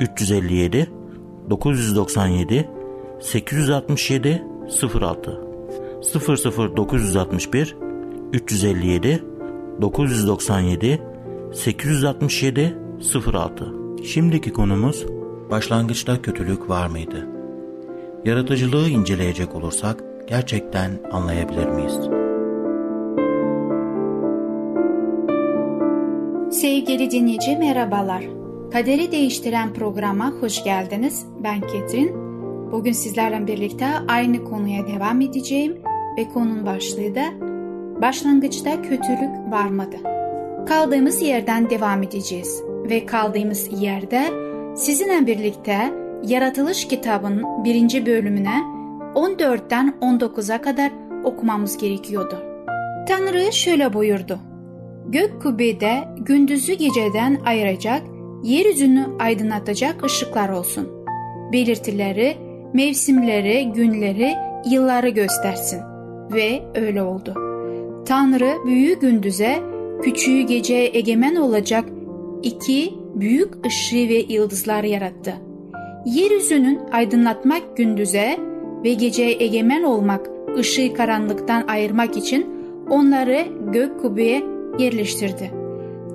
357 0.00 0.90
997 1.50 2.68
867 3.20 4.42
06 5.00 5.40
00961 6.76 7.76
357 8.32 9.24
997 9.80 11.02
867 11.52 12.76
06 13.32 13.74
Şimdiki 14.04 14.52
konumuz 14.52 15.06
başlangıçta 15.50 16.22
kötülük 16.22 16.68
var 16.68 16.86
mıydı? 16.86 17.28
Yaratıcılığı 18.24 18.88
inceleyecek 18.88 19.54
olursak 19.54 20.04
gerçekten 20.28 20.90
anlayabilir 21.12 21.68
miyiz? 21.68 21.98
Sevgili 26.60 27.10
dinleyici 27.10 27.56
merhabalar. 27.56 28.39
Kaderi 28.72 29.12
Değiştiren 29.12 29.74
programa 29.74 30.30
hoş 30.40 30.64
geldiniz. 30.64 31.26
Ben 31.44 31.60
Ketrin. 31.60 32.12
Bugün 32.72 32.92
sizlerle 32.92 33.46
birlikte 33.46 33.86
aynı 34.08 34.44
konuya 34.44 34.86
devam 34.86 35.20
edeceğim 35.20 35.82
ve 36.18 36.28
konunun 36.28 36.66
başlığı 36.66 37.14
da 37.14 37.24
başlangıçta 38.02 38.82
kötülük 38.82 39.30
varmadı. 39.50 39.96
Kaldığımız 40.68 41.22
yerden 41.22 41.70
devam 41.70 42.02
edeceğiz 42.02 42.62
ve 42.90 43.06
kaldığımız 43.06 43.82
yerde 43.82 44.22
sizinle 44.76 45.26
birlikte 45.26 45.92
Yaratılış 46.22 46.88
kitabının 46.88 47.64
birinci 47.64 48.06
bölümüne 48.06 48.62
14'ten 49.14 49.94
19'a 50.00 50.62
kadar 50.62 50.92
okumamız 51.24 51.76
gerekiyordu. 51.76 52.38
Tanrı 53.08 53.52
şöyle 53.52 53.92
buyurdu. 53.92 54.38
Gök 55.06 55.42
kubbede 55.42 55.98
gündüzü 56.18 56.72
geceden 56.72 57.40
ayıracak, 57.44 58.02
yeryüzünü 58.42 59.06
aydınlatacak 59.18 60.04
ışıklar 60.04 60.48
olsun. 60.48 60.88
Belirtileri, 61.52 62.36
mevsimleri, 62.74 63.72
günleri, 63.72 64.34
yılları 64.70 65.08
göstersin. 65.08 65.80
Ve 66.32 66.62
öyle 66.74 67.02
oldu. 67.02 67.34
Tanrı 68.06 68.56
büyüğü 68.66 69.00
gündüze, 69.00 69.58
küçüğü 70.02 70.40
geceye 70.40 70.90
egemen 70.94 71.36
olacak 71.36 71.84
iki 72.42 72.94
büyük 73.14 73.66
ışığı 73.66 74.08
ve 74.08 74.24
yıldızlar 74.28 74.84
yarattı. 74.84 75.34
Yeryüzünün 76.06 76.80
aydınlatmak 76.92 77.76
gündüze 77.76 78.38
ve 78.84 78.94
geceye 78.94 79.36
egemen 79.40 79.82
olmak, 79.82 80.30
ışığı 80.58 80.94
karanlıktan 80.94 81.64
ayırmak 81.68 82.16
için 82.16 82.46
onları 82.90 83.46
gök 83.72 84.00
kubbeye 84.00 84.42
yerleştirdi. 84.78 85.50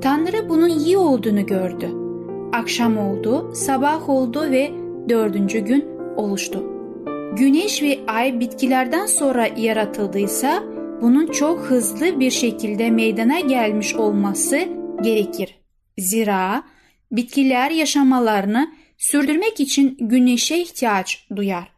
Tanrı 0.01 0.49
bunun 0.49 0.69
iyi 0.69 0.97
olduğunu 0.97 1.45
gördü. 1.45 2.04
Akşam 2.53 2.97
oldu, 2.97 3.51
sabah 3.55 4.09
oldu 4.09 4.51
ve 4.51 4.71
dördüncü 5.09 5.59
gün 5.59 5.85
oluştu. 6.15 6.63
Güneş 7.37 7.81
ve 7.81 7.99
ay 8.07 8.39
bitkilerden 8.39 9.05
sonra 9.05 9.47
yaratıldıysa 9.57 10.63
bunun 11.01 11.27
çok 11.27 11.59
hızlı 11.59 12.19
bir 12.19 12.31
şekilde 12.31 12.91
meydana 12.91 13.39
gelmiş 13.39 13.95
olması 13.95 14.59
gerekir. 15.01 15.59
Zira 15.97 16.63
bitkiler 17.11 17.71
yaşamalarını 17.71 18.71
sürdürmek 18.97 19.59
için 19.59 19.97
güneşe 19.99 20.57
ihtiyaç 20.57 21.27
duyar. 21.35 21.71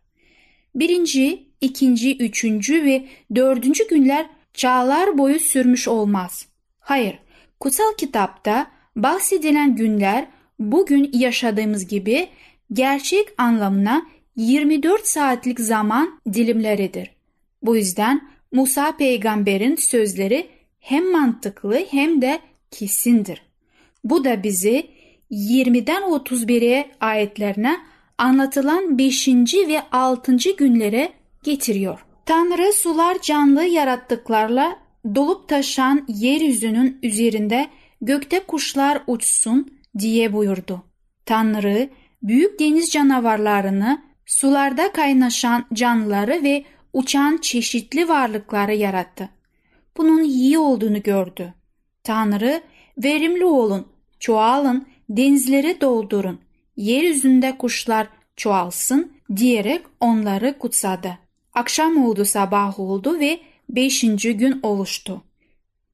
Birinci, 0.76 1.48
ikinci, 1.62 2.18
üçüncü 2.18 2.86
ve 2.86 3.06
dördüncü 3.36 3.88
günler 3.88 4.26
çağlar 4.54 5.18
boyu 5.18 5.40
sürmüş 5.40 5.88
olmaz. 5.88 6.48
Hayır, 6.80 7.20
kutsal 7.60 7.94
kitapta 7.98 8.68
bahsedilen 8.96 9.76
günler 9.76 10.28
bugün 10.60 11.10
yaşadığımız 11.14 11.88
gibi 11.88 12.28
gerçek 12.74 13.28
anlamına 13.38 14.06
24 14.36 15.08
saatlik 15.08 15.60
zaman 15.60 16.20
dilimleridir. 16.34 17.12
Bu 17.62 17.76
yüzden 17.76 18.30
Musa 18.52 18.98
peygamberin 18.98 19.76
sözleri 19.76 20.48
hem 20.80 21.12
mantıklı 21.12 21.86
hem 21.92 22.22
de 22.22 22.40
kesindir. 22.72 23.42
Bu 24.04 24.24
da 24.24 24.44
bizi 24.44 24.88
20'den 25.32 26.02
31'e 26.02 26.92
ayetlerine 27.00 27.78
anlatılan 28.18 28.98
5. 28.98 29.28
ve 29.68 29.82
6. 29.92 30.36
günlere 30.58 31.10
getiriyor. 31.44 32.06
Tanrı 32.26 32.74
sular 32.74 33.22
canlı 33.22 33.64
yarattıklarla 33.64 34.80
dolup 35.16 35.48
taşan 35.48 36.06
yeryüzünün 36.08 37.00
üzerinde 37.04 37.68
gökte 38.02 38.40
kuşlar 38.40 39.02
uçsun 39.08 39.77
diye 40.00 40.34
buyurdu. 40.34 40.84
Tanrı 41.26 41.90
büyük 42.24 42.60
deniz 42.60 42.92
canavarlarını, 42.92 44.02
sularda 44.26 44.92
kaynaşan 44.92 45.66
canlıları 45.74 46.44
ve 46.44 46.66
uçan 46.94 47.38
çeşitli 47.38 48.08
varlıkları 48.08 48.74
yarattı. 48.74 49.30
Bunun 49.98 50.24
iyi 50.24 50.58
olduğunu 50.58 51.04
gördü. 51.04 51.54
Tanrı 52.04 52.62
Verimli 53.04 53.46
olun, 53.46 53.88
çoğalın, 54.20 54.88
denizleri 55.10 55.82
doldurun, 55.82 56.40
yeryüzünde 56.78 57.58
kuşlar 57.58 58.08
çoğalsın 58.36 59.12
diyerek 59.36 59.82
onları 60.00 60.58
kutsadı. 60.60 61.18
Akşam 61.54 62.06
oldu 62.06 62.26
sabah 62.26 62.80
oldu 62.80 63.20
ve 63.20 63.40
beşinci 63.70 64.38
gün 64.38 64.60
oluştu. 64.64 65.24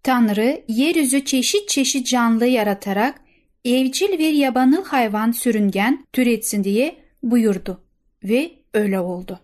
Tanrı 0.04 0.64
yeryüzü 0.68 1.26
çeşit 1.26 1.70
çeşit 1.70 2.08
canlı 2.08 2.46
yaratarak 2.46 3.22
evcil 3.66 4.20
bir 4.20 4.34
yabanıl 4.34 4.86
hayvan 4.86 5.32
sürüngen 5.32 6.06
türetsin 6.14 6.64
diye 6.64 6.96
buyurdu 7.24 7.82
ve 8.24 8.52
öyle 8.74 9.00
oldu. 9.00 9.40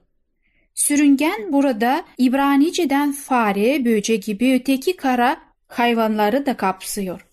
Sürüngen 0.75 1.53
burada 1.53 2.03
İbranice'den 2.17 3.11
fare, 3.11 3.85
böce 3.85 4.15
gibi 4.15 4.53
öteki 4.53 4.95
kara 4.95 5.37
hayvanları 5.67 6.45
da 6.45 6.57
kapsıyor. 6.57 7.25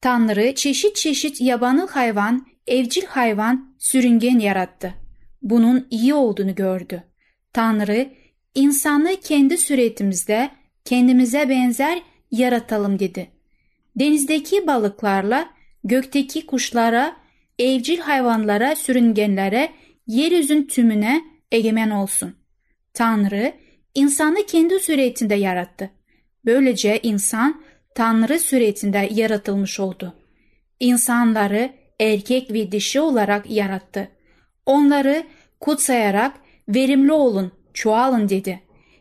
Tanrı 0.00 0.54
çeşit 0.54 0.96
çeşit 0.96 1.40
yabanıl 1.40 1.88
hayvan, 1.88 2.46
evcil 2.66 3.06
hayvan, 3.06 3.74
sürüngen 3.78 4.38
yarattı. 4.38 4.94
Bunun 5.42 5.86
iyi 5.90 6.14
olduğunu 6.14 6.54
gördü. 6.54 7.04
Tanrı 7.52 8.08
insanı 8.54 9.16
kendi 9.22 9.58
suretimizde 9.58 10.50
kendimize 10.84 11.48
benzer 11.48 12.02
yaratalım 12.30 12.98
dedi. 12.98 13.30
Denizdeki 13.96 14.66
balıklarla, 14.66 15.50
gökteki 15.84 16.46
kuşlara, 16.46 17.16
evcil 17.58 17.98
hayvanlara, 17.98 18.76
sürüngenlere, 18.76 19.68
yeryüzün 20.06 20.66
tümüne 20.66 21.24
egemen 21.52 21.90
olsun. 21.90 22.34
Tanrı 22.94 23.52
insanı 23.94 24.46
kendi 24.46 24.80
suretinde 24.80 25.34
yarattı. 25.34 25.90
Böylece 26.44 27.00
insan 27.02 27.62
Tanrı 27.94 28.38
suretinde 28.38 29.08
yaratılmış 29.12 29.80
oldu. 29.80 30.14
İnsanları 30.80 31.72
erkek 32.00 32.52
ve 32.52 32.72
dişi 32.72 33.00
olarak 33.00 33.50
yarattı. 33.50 34.08
Onları 34.66 35.22
kutsayarak 35.60 36.32
verimli 36.68 37.12
olun, 37.12 37.52
çoğalın 37.74 38.28
dedi. 38.28 38.60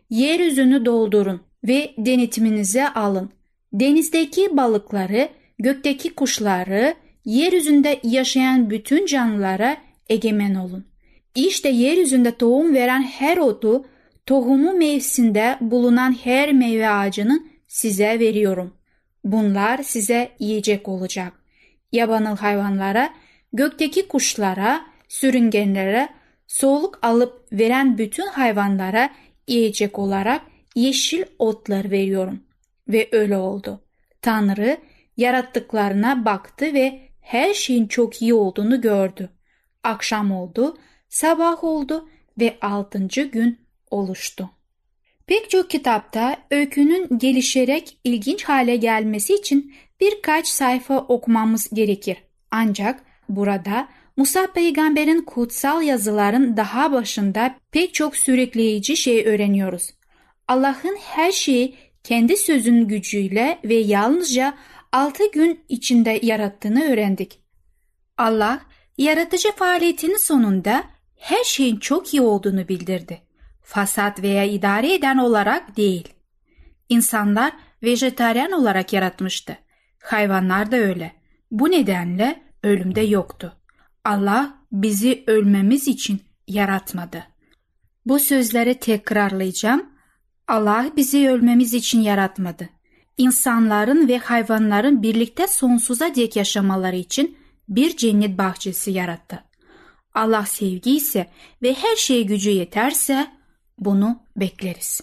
Yeryüzünü 0.09 0.85
doldurun 0.85 1.41
ve 1.67 1.93
denetiminize 1.97 2.89
alın. 2.89 3.31
Denizdeki 3.73 4.57
balıkları, 4.57 5.29
gökteki 5.59 6.15
kuşları, 6.15 6.95
yeryüzünde 7.25 7.99
yaşayan 8.03 8.69
bütün 8.69 9.05
canlılara 9.05 9.77
egemen 10.09 10.55
olun. 10.55 10.85
İşte 11.35 11.69
yeryüzünde 11.69 12.37
tohum 12.37 12.73
veren 12.73 13.01
her 13.01 13.37
otu, 13.37 13.85
tohumu 14.25 14.73
mevsiminde 14.73 15.57
bulunan 15.61 16.15
her 16.23 16.53
meyve 16.53 16.89
ağacını 16.89 17.43
size 17.67 18.19
veriyorum. 18.19 18.73
Bunlar 19.23 19.83
size 19.83 20.29
yiyecek 20.39 20.87
olacak. 20.87 21.33
Yabanıl 21.91 22.37
hayvanlara, 22.37 23.13
gökteki 23.53 24.07
kuşlara, 24.07 24.85
sürüngenlere, 25.07 26.09
soluk 26.47 26.99
alıp 27.01 27.47
veren 27.51 27.97
bütün 27.97 28.27
hayvanlara 28.27 29.09
yiyecek 29.47 29.99
olarak 29.99 30.41
yeşil 30.75 31.23
otlar 31.39 31.91
veriyorum. 31.91 32.39
Ve 32.87 33.09
öyle 33.11 33.37
oldu. 33.37 33.81
Tanrı 34.21 34.77
yarattıklarına 35.17 36.25
baktı 36.25 36.73
ve 36.73 36.99
her 37.21 37.53
şeyin 37.53 37.87
çok 37.87 38.21
iyi 38.21 38.33
olduğunu 38.33 38.81
gördü. 38.81 39.29
Akşam 39.83 40.31
oldu, 40.31 40.77
sabah 41.09 41.63
oldu 41.63 42.09
ve 42.39 42.57
altıncı 42.61 43.21
gün 43.23 43.59
oluştu. 43.91 44.49
Pek 45.27 45.49
çok 45.49 45.69
kitapta 45.69 46.37
öykünün 46.51 47.19
gelişerek 47.19 47.97
ilginç 48.03 48.43
hale 48.43 48.75
gelmesi 48.75 49.33
için 49.33 49.73
birkaç 49.99 50.47
sayfa 50.47 50.97
okumamız 50.97 51.69
gerekir. 51.73 52.17
Ancak 52.51 53.03
burada 53.29 53.87
Musa 54.17 54.47
peygamberin 54.47 55.21
kutsal 55.21 55.81
yazıların 55.81 56.57
daha 56.57 56.91
başında 56.91 57.55
pek 57.71 57.93
çok 57.93 58.15
sürükleyici 58.15 58.97
şey 58.97 59.25
öğreniyoruz. 59.25 59.93
Allah'ın 60.47 60.97
her 61.01 61.31
şeyi 61.31 61.75
kendi 62.03 62.37
sözün 62.37 62.87
gücüyle 62.87 63.59
ve 63.63 63.75
yalnızca 63.75 64.53
altı 64.91 65.31
gün 65.31 65.65
içinde 65.69 66.19
yarattığını 66.23 66.83
öğrendik. 66.83 67.39
Allah 68.17 68.61
yaratıcı 68.97 69.51
faaliyetinin 69.51 70.17
sonunda 70.17 70.83
her 71.15 71.43
şeyin 71.43 71.77
çok 71.77 72.13
iyi 72.13 72.21
olduğunu 72.21 72.67
bildirdi. 72.67 73.21
Fasat 73.63 74.21
veya 74.21 74.43
idare 74.43 74.93
eden 74.93 75.17
olarak 75.17 75.77
değil. 75.77 76.07
İnsanlar 76.89 77.53
vejetaryen 77.83 78.51
olarak 78.51 78.93
yaratmıştı. 78.93 79.57
Hayvanlar 80.03 80.71
da 80.71 80.75
öyle. 80.75 81.11
Bu 81.51 81.71
nedenle 81.71 82.43
ölümde 82.63 83.01
yoktu. 83.01 83.57
Allah 84.05 84.57
bizi 84.71 85.23
ölmemiz 85.27 85.87
için 85.87 86.21
yaratmadı. 86.47 87.23
Bu 88.05 88.19
sözleri 88.19 88.79
tekrarlayacağım. 88.79 89.89
Allah 90.47 90.91
bizi 90.95 91.29
ölmemiz 91.29 91.73
için 91.73 92.01
yaratmadı. 92.01 92.69
İnsanların 93.17 94.07
ve 94.07 94.17
hayvanların 94.17 95.03
birlikte 95.03 95.47
sonsuza 95.47 96.15
dek 96.15 96.35
yaşamaları 96.35 96.95
için 96.95 97.37
bir 97.69 97.97
cennet 97.97 98.37
bahçesi 98.37 98.91
yarattı. 98.91 99.43
Allah 100.13 100.45
sevgi 100.45 100.95
ise 100.95 101.27
ve 101.61 101.73
her 101.73 101.95
şeye 101.95 102.21
gücü 102.21 102.49
yeterse 102.49 103.27
bunu 103.79 104.19
bekleriz. 104.35 105.01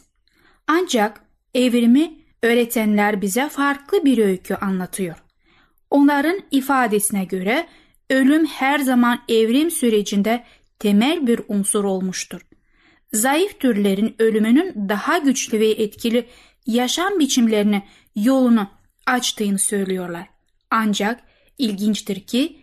Ancak 0.66 1.20
evrimi 1.54 2.12
öğretenler 2.42 3.22
bize 3.22 3.48
farklı 3.48 4.04
bir 4.04 4.18
öykü 4.18 4.54
anlatıyor. 4.54 5.16
Onların 5.90 6.40
ifadesine 6.50 7.24
göre 7.24 7.66
ölüm 8.10 8.46
her 8.46 8.78
zaman 8.78 9.20
evrim 9.28 9.70
sürecinde 9.70 10.44
temel 10.78 11.26
bir 11.26 11.40
unsur 11.48 11.84
olmuştur. 11.84 12.40
Zayıf 13.12 13.60
türlerin 13.60 14.14
ölümünün 14.18 14.88
daha 14.88 15.18
güçlü 15.18 15.60
ve 15.60 15.70
etkili 15.70 16.26
yaşam 16.66 17.18
biçimlerine 17.18 17.82
yolunu 18.16 18.66
açtığını 19.06 19.58
söylüyorlar. 19.58 20.26
Ancak 20.70 21.20
ilginçtir 21.58 22.20
ki 22.20 22.56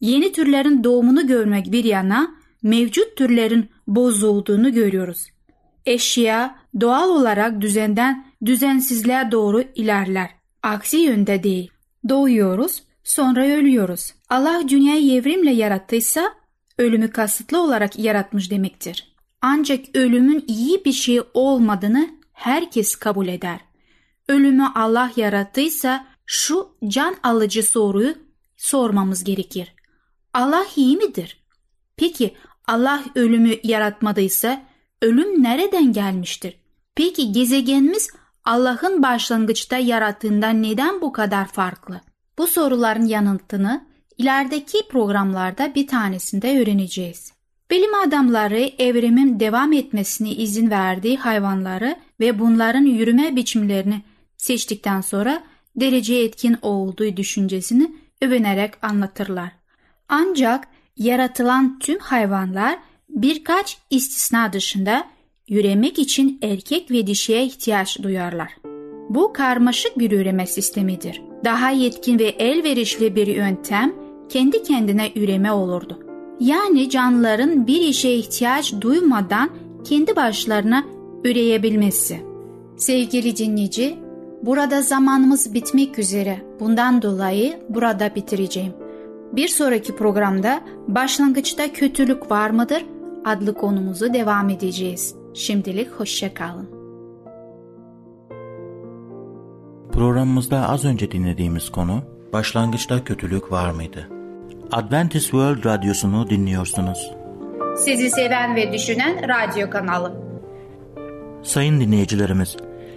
yeni 0.00 0.32
türlerin 0.32 0.84
doğumunu 0.84 1.26
görmek 1.26 1.72
bir 1.72 1.84
yana 1.84 2.30
mevcut 2.62 3.16
türlerin 3.16 3.70
bozulduğunu 3.86 4.72
görüyoruz. 4.72 5.26
Eşya 5.86 6.58
doğal 6.80 7.08
olarak 7.10 7.60
düzenden 7.60 8.26
düzensizliğe 8.44 9.28
doğru 9.32 9.64
ilerler. 9.74 10.30
Aksi 10.62 10.96
yönde 10.96 11.42
değil. 11.42 11.70
Doğuyoruz, 12.08 12.82
sonra 13.04 13.46
ölüyoruz. 13.46 14.14
Allah 14.28 14.68
dünyayı 14.68 15.20
evrimle 15.20 15.52
yarattıysa 15.52 16.32
ölümü 16.78 17.10
kasıtlı 17.10 17.62
olarak 17.62 17.98
yaratmış 17.98 18.50
demektir. 18.50 19.16
Ancak 19.42 19.80
ölümün 19.94 20.44
iyi 20.46 20.84
bir 20.84 20.92
şey 20.92 21.20
olmadığını 21.34 22.08
herkes 22.32 22.96
kabul 22.96 23.28
eder. 23.28 23.60
Ölümü 24.28 24.66
Allah 24.74 25.10
yarattıysa 25.16 26.06
şu 26.26 26.68
can 26.88 27.16
alıcı 27.22 27.62
soruyu 27.62 28.14
sormamız 28.56 29.24
gerekir. 29.24 29.74
Allah 30.34 30.66
iyi 30.76 30.96
midir? 30.96 31.44
Peki 31.96 32.34
Allah 32.66 33.04
ölümü 33.14 33.54
yaratmadıysa 33.62 34.62
ölüm 35.02 35.42
nereden 35.42 35.92
gelmiştir? 35.92 36.56
Peki 36.94 37.32
gezegenimiz 37.32 38.10
Allah'ın 38.44 39.02
başlangıçta 39.02 39.76
yarattığından 39.76 40.62
neden 40.62 41.00
bu 41.00 41.12
kadar 41.12 41.48
farklı? 41.48 42.00
Bu 42.38 42.46
soruların 42.46 43.06
yanıtını 43.06 43.86
ilerideki 44.18 44.78
programlarda 44.88 45.74
bir 45.74 45.86
tanesinde 45.86 46.60
öğreneceğiz. 46.60 47.32
Bilim 47.70 47.94
adamları 47.94 48.70
evrimin 48.78 49.40
devam 49.40 49.72
etmesine 49.72 50.30
izin 50.30 50.70
verdiği 50.70 51.16
hayvanları 51.16 51.96
ve 52.20 52.38
bunların 52.38 52.84
yürüme 52.84 53.36
biçimlerini 53.36 54.02
seçtikten 54.38 55.00
sonra 55.00 55.42
dereceye 55.76 56.24
etkin 56.24 56.56
olduğu 56.62 57.16
düşüncesini 57.16 57.92
övünerek 58.22 58.84
anlatırlar. 58.84 59.52
Ancak 60.08 60.68
yaratılan 60.96 61.78
tüm 61.78 61.98
hayvanlar 61.98 62.78
birkaç 63.08 63.78
istisna 63.90 64.52
dışında 64.52 65.04
üremek 65.50 65.98
için 65.98 66.38
erkek 66.42 66.90
ve 66.90 67.06
dişiye 67.06 67.44
ihtiyaç 67.44 68.02
duyarlar. 68.02 68.56
Bu 69.08 69.32
karmaşık 69.32 69.98
bir 69.98 70.12
üreme 70.12 70.46
sistemidir. 70.46 71.22
Daha 71.44 71.70
yetkin 71.70 72.18
ve 72.18 72.24
elverişli 72.24 73.16
bir 73.16 73.26
yöntem 73.26 73.94
kendi 74.28 74.62
kendine 74.62 75.12
üreme 75.16 75.52
olurdu. 75.52 76.06
Yani 76.40 76.90
canlıların 76.90 77.66
bir 77.66 77.80
işe 77.80 78.10
ihtiyaç 78.10 78.74
duymadan 78.80 79.50
kendi 79.84 80.16
başlarına 80.16 80.84
üreyebilmesi. 81.24 82.20
Sevgili 82.76 83.36
dinleyici, 83.36 83.96
burada 84.46 84.82
zamanımız 84.82 85.54
bitmek 85.54 85.98
üzere. 85.98 86.42
Bundan 86.60 87.02
dolayı 87.02 87.60
burada 87.68 88.14
bitireceğim. 88.14 88.72
Bir 89.32 89.48
sonraki 89.48 89.96
programda 89.96 90.60
başlangıçta 90.88 91.72
kötülük 91.72 92.30
var 92.30 92.50
mıdır 92.50 92.84
adlı 93.24 93.54
konumuzu 93.54 94.14
devam 94.14 94.50
edeceğiz. 94.50 95.14
Şimdilik 95.34 95.90
hoşçakalın. 95.90 96.70
Programımızda 99.92 100.68
az 100.68 100.84
önce 100.84 101.10
dinlediğimiz 101.10 101.70
konu 101.70 102.02
Başlangıçta 102.32 103.04
kötülük 103.04 103.52
var 103.52 103.70
mıydı? 103.70 104.08
Adventist 104.72 105.24
World 105.24 105.64
Radyosu'nu 105.64 106.30
dinliyorsunuz. 106.30 107.10
Sizi 107.76 108.10
seven 108.10 108.56
ve 108.56 108.72
düşünen 108.72 109.28
radyo 109.28 109.70
kanalı. 109.70 110.12
Sayın 111.42 111.80
dinleyicilerimiz, 111.80 112.56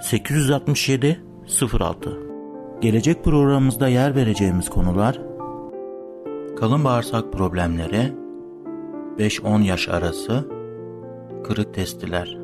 867 0.00 1.24
06 1.80 2.18
Gelecek 2.80 3.24
programımızda 3.24 3.88
yer 3.88 4.14
vereceğimiz 4.14 4.70
konular 4.70 5.20
kalın 6.56 6.84
bağırsak 6.84 7.32
problemleri 7.32 8.12
5-10 9.18 9.62
yaş 9.62 9.88
arası 9.88 10.48
kırık 11.44 11.74
testiler 11.74 12.38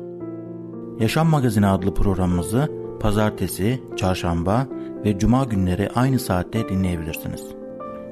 Yaşam 0.99 1.27
Magazini 1.27 1.67
adlı 1.67 1.93
programımızı 1.93 2.71
pazartesi, 2.99 3.83
çarşamba 3.95 4.67
ve 5.05 5.19
cuma 5.19 5.43
günleri 5.43 5.89
aynı 5.95 6.19
saatte 6.19 6.69
dinleyebilirsiniz. 6.69 7.43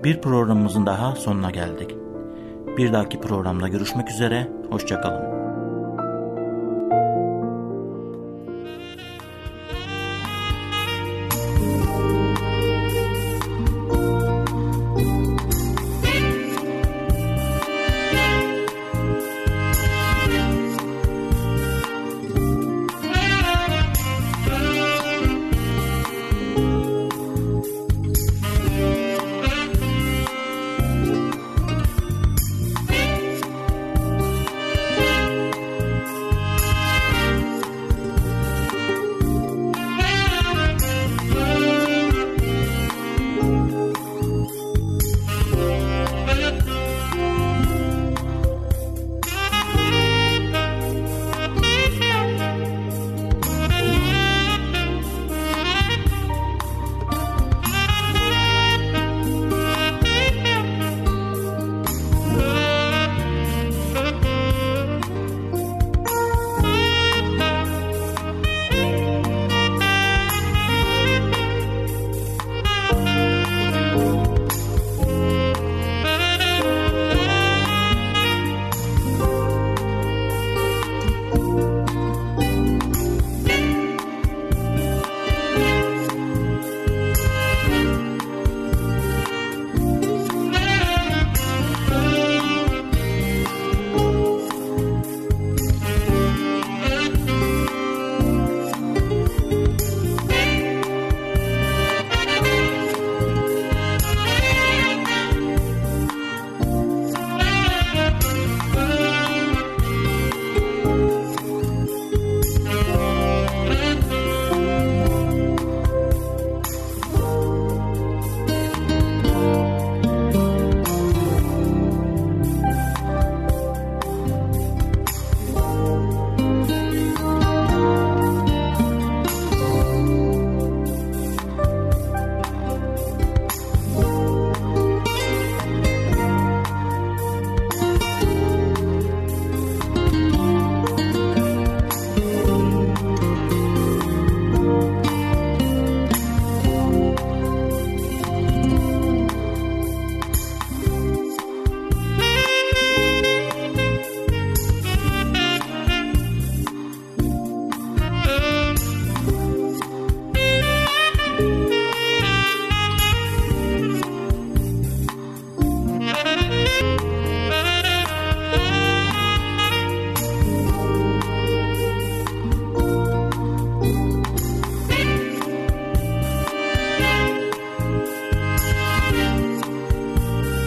Bir 0.04 0.22
programımızın 0.22 0.86
daha 0.86 1.16
sonuna 1.16 1.52
geldik. 1.52 1.96
Bir 2.78 2.94
dahaki 2.94 3.20
programda 3.20 3.68
görüşmek 3.68 4.10
üzere, 4.10 4.48
hoşçakalın. 4.70 5.31